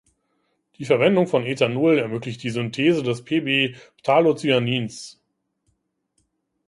[0.79, 5.21] Die Verwendung von Ethanol ermöglicht die Synthese des Pb-Phthalocyanins.